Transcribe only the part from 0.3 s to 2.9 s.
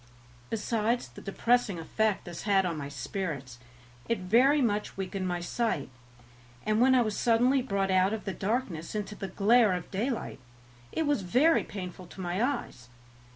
Besides the depressing effect this had on my